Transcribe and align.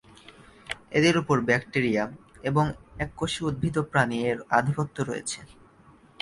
এদের 0.91 1.15
উপর 1.17 1.37
ব্যাকটিরিয়া, 1.41 2.03
এবং 2.43 2.65
এককোষী 2.99 3.41
উদ্ভিদ 3.45 3.75
ও 3.77 3.83
প্রাণী 3.91 4.17
এর 4.29 4.37
আধিপত্য 4.57 4.95
রয়েছে। 5.01 5.39